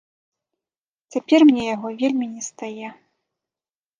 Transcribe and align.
Цяпер 1.15 1.39
мне 1.49 1.63
яго 1.75 1.89
вельмі 2.01 2.27
не 2.35 2.43
стае. 2.49 2.89